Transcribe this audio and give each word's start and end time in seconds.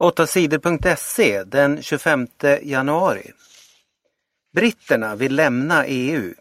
8sidor.se 0.00 1.44
den 1.44 1.82
25 1.82 2.28
januari. 2.62 3.32
Britterna 4.54 5.16
vill 5.16 5.34
lämna 5.34 5.86
EU. 5.86 6.34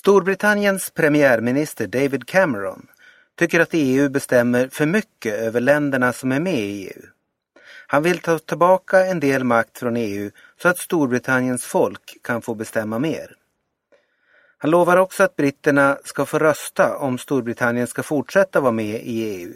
Storbritanniens 0.00 0.90
premiärminister 0.90 1.86
David 1.86 2.26
Cameron 2.26 2.86
tycker 3.38 3.60
att 3.60 3.68
EU 3.72 4.08
bestämmer 4.08 4.68
för 4.68 4.86
mycket 4.86 5.34
över 5.34 5.60
länderna 5.60 6.12
som 6.12 6.32
är 6.32 6.40
med 6.40 6.58
i 6.58 6.88
EU. 6.88 7.02
Han 7.86 8.02
vill 8.02 8.18
ta 8.18 8.38
tillbaka 8.38 9.06
en 9.06 9.20
del 9.20 9.44
makt 9.44 9.78
från 9.78 9.96
EU 9.96 10.30
så 10.62 10.68
att 10.68 10.78
Storbritanniens 10.78 11.64
folk 11.64 12.18
kan 12.22 12.42
få 12.42 12.54
bestämma 12.54 12.98
mer. 12.98 13.36
Han 14.58 14.70
lovar 14.70 14.96
också 14.96 15.22
att 15.22 15.36
britterna 15.36 15.98
ska 16.04 16.26
få 16.26 16.38
rösta 16.38 16.96
om 16.96 17.18
Storbritannien 17.18 17.86
ska 17.86 18.02
fortsätta 18.02 18.60
vara 18.60 18.72
med 18.72 19.02
i 19.04 19.24
EU. 19.24 19.54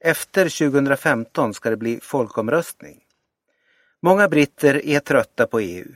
Efter 0.00 0.70
2015 0.70 1.54
ska 1.54 1.70
det 1.70 1.76
bli 1.76 2.00
folkomröstning. 2.02 3.04
Många 4.02 4.28
britter 4.28 4.86
är 4.86 5.00
trötta 5.00 5.46
på 5.46 5.60
EU. 5.60 5.86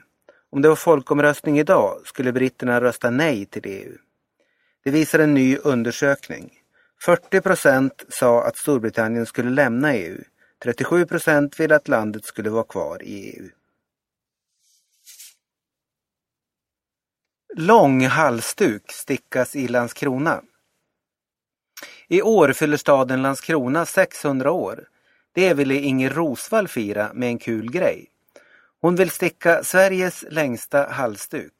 Om 0.50 0.62
det 0.62 0.68
var 0.68 0.76
folkomröstning 0.76 1.58
idag 1.58 2.00
skulle 2.04 2.32
britterna 2.32 2.80
rösta 2.80 3.10
nej 3.10 3.46
till 3.46 3.62
EU. 3.64 3.96
Det 4.84 4.90
visar 4.90 5.18
en 5.18 5.34
ny 5.34 5.56
undersökning. 5.56 6.52
40 7.04 7.40
procent 7.40 8.04
sa 8.08 8.44
att 8.44 8.56
Storbritannien 8.56 9.26
skulle 9.26 9.50
lämna 9.50 9.94
EU. 9.94 10.18
37 10.62 11.06
procent 11.06 11.60
ville 11.60 11.76
att 11.76 11.88
landet 11.88 12.24
skulle 12.24 12.50
vara 12.50 12.64
kvar 12.64 13.02
i 13.02 13.36
EU. 13.36 13.48
Lång 17.56 18.06
halsduk 18.06 18.92
stickas 18.92 19.56
i 19.56 19.68
Landskrona. 19.68 20.42
I 22.12 22.22
år 22.22 22.52
fyller 22.52 22.76
staden 22.76 23.22
Landskrona 23.22 23.86
600 23.86 24.50
år. 24.50 24.88
Det 25.34 25.54
ville 25.54 25.74
Inger 25.74 26.10
Rosvall 26.10 26.68
fira 26.68 27.10
med 27.14 27.28
en 27.28 27.38
kul 27.38 27.70
grej. 27.70 28.06
Hon 28.80 28.96
vill 28.96 29.10
sticka 29.10 29.64
Sveriges 29.64 30.24
längsta 30.30 30.86
halsduk. 30.90 31.52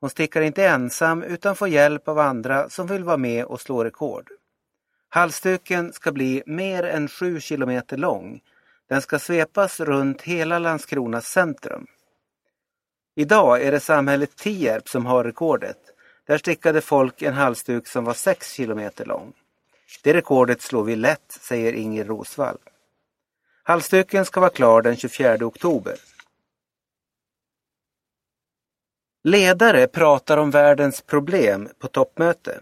Hon 0.00 0.10
stickar 0.10 0.40
inte 0.40 0.66
ensam 0.66 1.22
utan 1.22 1.56
får 1.56 1.68
hjälp 1.68 2.08
av 2.08 2.18
andra 2.18 2.68
som 2.68 2.86
vill 2.86 3.04
vara 3.04 3.16
med 3.16 3.44
och 3.44 3.60
slå 3.60 3.84
rekord. 3.84 4.30
Halsduken 5.08 5.92
ska 5.92 6.12
bli 6.12 6.42
mer 6.46 6.82
än 6.82 7.08
7 7.08 7.40
kilometer 7.40 7.96
lång. 7.96 8.40
Den 8.88 9.02
ska 9.02 9.18
svepas 9.18 9.80
runt 9.80 10.22
hela 10.22 10.58
Landskronas 10.58 11.26
centrum. 11.26 11.86
Idag 13.14 13.62
är 13.62 13.72
det 13.72 13.80
samhället 13.80 14.36
Tierp 14.36 14.88
som 14.88 15.06
har 15.06 15.24
rekordet. 15.24 15.78
Där 16.26 16.38
stickade 16.38 16.80
folk 16.80 17.22
en 17.22 17.34
halsduk 17.34 17.86
som 17.86 18.04
var 18.04 18.14
6 18.14 18.52
kilometer 18.52 19.04
lång. 19.04 19.32
Det 20.02 20.12
rekordet 20.12 20.62
slår 20.62 20.84
vi 20.84 20.96
lätt, 20.96 21.38
säger 21.40 21.72
Inger 21.72 22.04
Rosvall. 22.04 22.58
Halsduken 23.62 24.24
ska 24.24 24.40
vara 24.40 24.50
klar 24.50 24.82
den 24.82 24.96
24 24.96 25.46
oktober. 25.46 25.94
Ledare 29.24 29.86
pratar 29.86 30.36
om 30.36 30.50
världens 30.50 31.00
problem 31.00 31.68
på 31.78 31.88
toppmöte. 31.88 32.60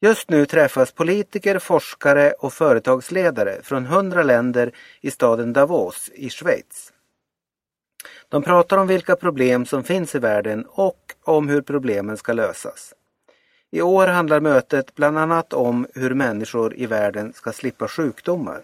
Just 0.00 0.30
nu 0.30 0.46
träffas 0.46 0.92
politiker, 0.92 1.58
forskare 1.58 2.32
och 2.32 2.52
företagsledare 2.52 3.62
från 3.62 3.86
hundra 3.86 4.22
länder 4.22 4.72
i 5.00 5.10
staden 5.10 5.52
Davos 5.52 6.10
i 6.14 6.30
Schweiz. 6.30 6.92
De 8.28 8.42
pratar 8.42 8.76
om 8.76 8.86
vilka 8.86 9.16
problem 9.16 9.66
som 9.66 9.84
finns 9.84 10.14
i 10.14 10.18
världen 10.18 10.66
och 10.68 11.14
om 11.24 11.48
hur 11.48 11.62
problemen 11.62 12.16
ska 12.16 12.32
lösas. 12.32 12.94
I 13.74 13.82
år 13.82 14.06
handlar 14.06 14.40
mötet 14.40 14.94
bland 14.94 15.18
annat 15.18 15.52
om 15.52 15.86
hur 15.94 16.14
människor 16.14 16.76
i 16.76 16.86
världen 16.86 17.32
ska 17.32 17.52
slippa 17.52 17.88
sjukdomar. 17.88 18.62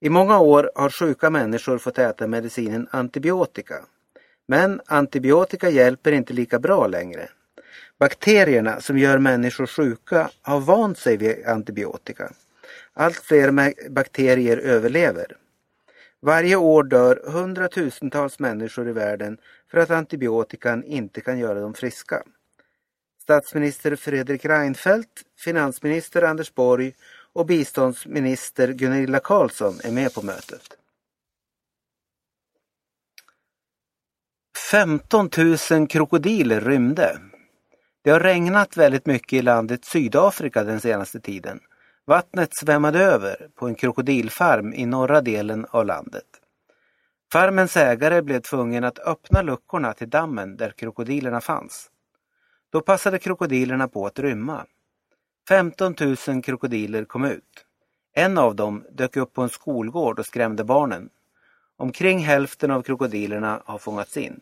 I 0.00 0.08
många 0.08 0.38
år 0.38 0.70
har 0.74 0.90
sjuka 0.90 1.30
människor 1.30 1.78
fått 1.78 1.98
äta 1.98 2.26
medicinen 2.26 2.88
antibiotika. 2.90 3.74
Men 4.48 4.80
antibiotika 4.86 5.70
hjälper 5.70 6.12
inte 6.12 6.32
lika 6.32 6.58
bra 6.58 6.86
längre. 6.86 7.28
Bakterierna 7.98 8.80
som 8.80 8.98
gör 8.98 9.18
människor 9.18 9.66
sjuka 9.66 10.30
har 10.42 10.60
vant 10.60 10.98
sig 10.98 11.16
vid 11.16 11.46
antibiotika. 11.46 12.32
Allt 12.92 13.16
fler 13.16 13.72
bakterier 13.90 14.56
överlever. 14.56 15.36
Varje 16.22 16.56
år 16.56 16.82
dör 16.82 17.20
hundratusentals 17.24 18.38
människor 18.38 18.88
i 18.88 18.92
världen 18.92 19.38
för 19.70 19.78
att 19.78 19.90
antibiotikan 19.90 20.84
inte 20.84 21.20
kan 21.20 21.38
göra 21.38 21.60
dem 21.60 21.74
friska. 21.74 22.22
Statsminister 23.26 23.96
Fredrik 23.96 24.44
Reinfeldt, 24.44 25.22
finansminister 25.38 26.22
Anders 26.22 26.54
Borg 26.54 26.92
och 27.32 27.46
biståndsminister 27.46 28.72
Gunilla 28.72 29.20
Carlsson 29.20 29.74
är 29.84 29.92
med 29.92 30.14
på 30.14 30.22
mötet. 30.22 30.62
15 34.70 35.30
000 35.70 35.88
krokodiler 35.88 36.60
rymde. 36.60 37.18
Det 38.04 38.10
har 38.10 38.20
regnat 38.20 38.76
väldigt 38.76 39.06
mycket 39.06 39.32
i 39.32 39.42
landet 39.42 39.84
Sydafrika 39.84 40.64
den 40.64 40.80
senaste 40.80 41.20
tiden. 41.20 41.60
Vattnet 42.04 42.56
svämmade 42.56 43.04
över 43.04 43.48
på 43.54 43.66
en 43.66 43.74
krokodilfarm 43.74 44.72
i 44.74 44.86
norra 44.86 45.20
delen 45.20 45.66
av 45.70 45.86
landet. 45.86 46.26
Farmens 47.32 47.76
ägare 47.76 48.22
blev 48.22 48.40
tvungen 48.40 48.84
att 48.84 48.98
öppna 48.98 49.42
luckorna 49.42 49.92
till 49.92 50.10
dammen 50.10 50.56
där 50.56 50.70
krokodilerna 50.70 51.40
fanns. 51.40 51.90
Då 52.76 52.82
passade 52.82 53.18
krokodilerna 53.18 53.88
på 53.88 54.06
att 54.06 54.18
rymma. 54.18 54.66
15 55.48 55.94
000 56.28 56.42
krokodiler 56.42 57.04
kom 57.04 57.24
ut. 57.24 57.66
En 58.12 58.38
av 58.38 58.56
dem 58.56 58.84
dök 58.92 59.16
upp 59.16 59.32
på 59.32 59.42
en 59.42 59.48
skolgård 59.48 60.18
och 60.18 60.26
skrämde 60.26 60.64
barnen. 60.64 61.10
Omkring 61.76 62.18
hälften 62.18 62.70
av 62.70 62.82
krokodilerna 62.82 63.62
har 63.64 63.78
fångats 63.78 64.16
in. 64.16 64.40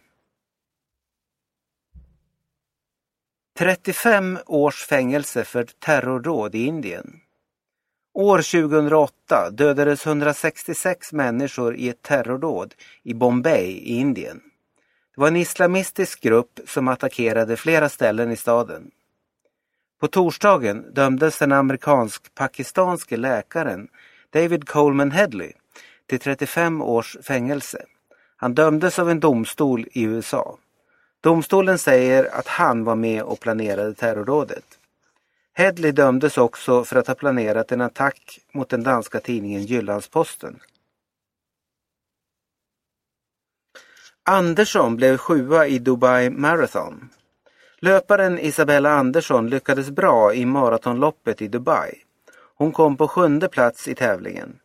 35 3.59 4.39
års 4.47 4.87
fängelse 4.87 5.45
för 5.45 5.65
terrordåd 5.65 6.55
i 6.55 6.67
Indien. 6.67 7.21
År 8.15 8.39
2008 8.39 9.51
dödades 9.51 10.07
166 10.07 11.13
människor 11.13 11.77
i 11.77 11.89
ett 11.89 12.03
terrordåd 12.03 12.75
i 13.03 13.15
Bombay 13.15 13.67
i 13.67 13.97
Indien. 13.97 14.43
Det 15.15 15.21
var 15.21 15.29
en 15.29 15.37
islamistisk 15.37 16.21
grupp 16.21 16.61
som 16.67 16.89
attackerade 16.89 17.57
flera 17.57 17.89
ställen 17.89 18.31
i 18.31 18.37
staden. 18.37 18.91
På 20.01 20.09
torsdagen 20.09 20.95
dömdes 20.95 21.39
den 21.39 21.53
amerikansk-pakistanske 21.53 23.17
läkaren 23.17 23.89
David 24.31 24.69
Coleman 24.69 25.11
Headley 25.11 25.53
till 26.07 26.21
35 26.21 26.83
års 26.83 27.17
fängelse. 27.23 27.85
Han 28.37 28.55
dömdes 28.55 28.99
av 28.99 29.11
en 29.11 29.21
domstol 29.21 29.87
i 29.93 30.03
USA. 30.03 30.59
Domstolen 31.21 31.79
säger 31.79 32.39
att 32.39 32.47
han 32.47 32.85
var 32.85 32.95
med 32.95 33.23
och 33.23 33.41
planerade 33.41 33.95
terrordådet. 33.95 34.65
Headley 35.53 35.93
dömdes 35.93 36.39
också 36.39 36.85
för 36.85 36.97
att 36.97 37.07
ha 37.07 37.15
planerat 37.15 37.73
en 37.73 37.81
attack 37.81 38.39
mot 38.53 38.69
den 38.69 38.83
danska 38.83 39.21
tidningen 39.21 39.63
Jyllandsposten. 39.63 40.61
Andersson 44.27 44.97
blev 44.97 45.17
sjua 45.17 45.67
i 45.67 45.79
Dubai 45.79 46.31
Marathon. 46.31 47.09
Löparen 47.79 48.39
Isabella 48.39 48.91
Andersson 48.91 49.51
lyckades 49.51 49.91
bra 49.91 50.35
i 50.35 50.47
maratonloppet 50.47 51.43
i 51.43 51.49
Dubai. 51.49 51.95
Hon 52.57 52.73
kom 52.73 52.97
på 52.97 53.09
sjunde 53.09 53.49
plats 53.49 53.89
i 53.89 53.95
tävlingen. 53.95 54.59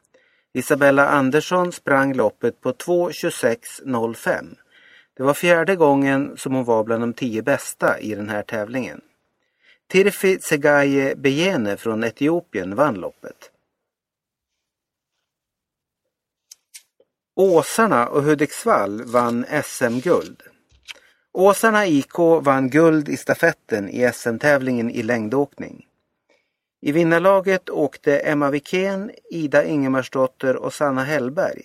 Isabella 0.53 1.07
Andersson 1.07 1.71
sprang 1.71 2.13
loppet 2.13 2.61
på 2.61 2.71
2.26.05. 2.71 4.55
Det 5.17 5.23
var 5.23 5.33
fjärde 5.33 5.75
gången 5.75 6.37
som 6.37 6.53
hon 6.53 6.65
var 6.65 6.83
bland 6.83 7.03
de 7.03 7.13
tio 7.13 7.41
bästa 7.41 7.99
i 7.99 8.15
den 8.15 8.29
här 8.29 8.43
tävlingen. 8.43 9.01
Tirfi 9.91 10.37
Tsegaye 10.37 11.15
Beyene 11.15 11.77
från 11.77 12.03
Etiopien 12.03 12.75
vann 12.75 12.95
loppet. 12.95 13.51
Åsarna 17.39 18.07
och 18.07 18.23
Hudiksvall 18.23 19.03
vann 19.03 19.45
SM-guld. 19.63 20.41
Åsarna 21.33 21.87
IK 21.87 22.17
vann 22.41 22.69
guld 22.69 23.09
i 23.09 23.17
stafetten 23.17 23.89
i 23.89 24.11
SM-tävlingen 24.13 24.89
i 24.89 25.03
längdåkning. 25.03 25.85
I 26.81 26.91
vinnarlaget 26.91 27.69
åkte 27.69 28.19
Emma 28.19 28.49
Wikén, 28.49 29.11
Ida 29.31 29.63
Ingemarsdotter 29.63 30.55
och 30.55 30.73
Sanna 30.73 31.03
Hellberg. 31.03 31.61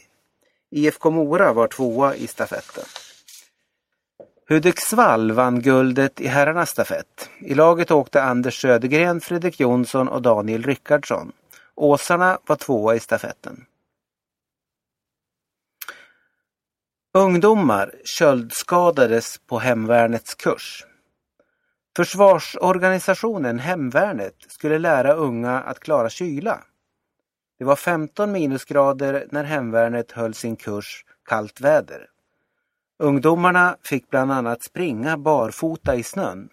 IFK 0.70 1.10
Mora 1.10 1.52
var 1.52 1.68
tvåa 1.68 2.14
i 2.14 2.26
stafetten. 2.26 2.84
Hudiksvall 4.48 5.32
vann 5.32 5.62
guldet 5.62 6.20
i 6.20 6.26
herrarnas 6.26 6.70
stafett. 6.70 7.28
I 7.38 7.54
laget 7.54 7.90
åkte 7.90 8.22
Anders 8.22 8.60
Södergren, 8.60 9.20
Fredrik 9.20 9.60
Jonsson 9.60 10.08
och 10.08 10.22
Daniel 10.22 10.62
Rickardsson. 10.62 11.32
Åsarna 11.74 12.38
var 12.46 12.56
tvåa 12.56 12.94
i 12.94 13.00
stafetten. 13.00 13.64
Ungdomar 17.16 17.94
köldskadades 18.04 19.38
på 19.38 19.58
hemvärnets 19.58 20.34
kurs. 20.34 20.84
Försvarsorganisationen 21.96 23.58
Hemvärnet 23.58 24.34
skulle 24.48 24.78
lära 24.78 25.12
unga 25.12 25.60
att 25.60 25.80
klara 25.80 26.08
kyla. 26.08 26.64
Det 27.58 27.64
var 27.64 27.76
15 27.76 28.32
minusgrader 28.32 29.26
när 29.30 29.44
hemvärnet 29.44 30.12
höll 30.12 30.34
sin 30.34 30.56
kurs 30.56 31.04
kallt 31.28 31.60
väder. 31.60 32.06
Ungdomarna 32.98 33.76
fick 33.82 34.10
bland 34.10 34.32
annat 34.32 34.62
springa 34.62 35.18
barfota 35.18 35.94
i 35.94 36.02
snön. 36.02 36.48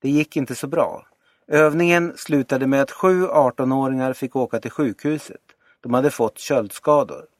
Det 0.00 0.10
gick 0.10 0.36
inte 0.36 0.54
så 0.54 0.66
bra. 0.66 1.06
Övningen 1.48 2.12
slutade 2.16 2.66
med 2.66 2.82
att 2.82 2.90
sju 2.90 3.26
18-åringar 3.26 4.12
fick 4.12 4.36
åka 4.36 4.60
till 4.60 4.70
sjukhuset. 4.70 5.42
De 5.80 5.94
hade 5.94 6.10
fått 6.10 6.38
köldskador. 6.38 7.31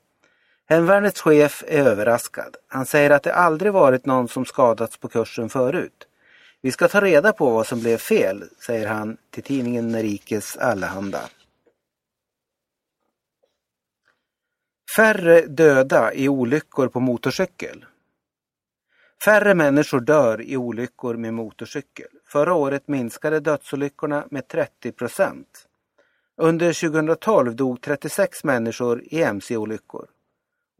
Hemvärnets 0.72 1.20
chef 1.20 1.64
är 1.66 1.86
överraskad. 1.86 2.56
Han 2.68 2.86
säger 2.86 3.10
att 3.10 3.22
det 3.22 3.34
aldrig 3.34 3.72
varit 3.72 4.06
någon 4.06 4.28
som 4.28 4.44
skadats 4.44 4.96
på 4.96 5.08
kursen 5.08 5.48
förut. 5.48 6.08
Vi 6.60 6.72
ska 6.72 6.88
ta 6.88 7.00
reda 7.00 7.32
på 7.32 7.50
vad 7.50 7.66
som 7.66 7.80
blev 7.80 7.96
fel, 7.96 8.44
säger 8.66 8.86
han 8.86 9.16
till 9.30 9.42
tidningen 9.42 9.88
Nerikes 9.88 10.56
Allehanda. 10.56 11.20
Färre 14.96 15.40
döda 15.40 16.12
i 16.14 16.28
olyckor 16.28 16.88
på 16.88 17.00
motorcykel. 17.00 17.84
Färre 19.24 19.54
människor 19.54 20.00
dör 20.00 20.42
i 20.42 20.56
olyckor 20.56 21.16
med 21.16 21.34
motorcykel. 21.34 22.08
Förra 22.26 22.54
året 22.54 22.88
minskade 22.88 23.40
dödsolyckorna 23.40 24.26
med 24.30 24.48
30 24.48 24.92
procent. 24.92 25.66
Under 26.36 26.90
2012 26.90 27.56
dog 27.56 27.80
36 27.80 28.44
människor 28.44 29.02
i 29.04 29.22
mc-olyckor. 29.22 30.06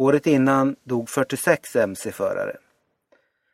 Året 0.02 0.26
innan 0.26 0.76
dog 0.84 1.08
46 1.08 1.76
mc-förare. 1.76 2.56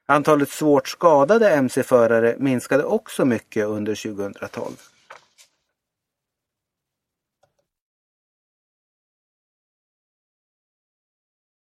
Antalet 0.07 0.49
svårt 0.49 0.89
skadade 0.89 1.51
mc-förare 1.51 2.37
minskade 2.39 2.85
också 2.85 3.25
mycket 3.25 3.67
under 3.67 3.95
2012. 3.95 4.73